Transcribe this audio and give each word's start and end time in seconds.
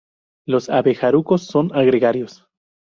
Los 0.47 0.71
abejarucos 0.71 1.43
son 1.43 1.67
gregarios. 1.67 2.47